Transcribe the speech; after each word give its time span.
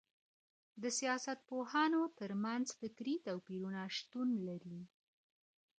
د 0.81 0.83
سياستپوهانو 0.99 2.01
ترمنځ 2.19 2.65
فکري 2.79 3.15
توپيرونه 3.27 3.81
شتون 3.97 4.29
لري. 4.47 4.79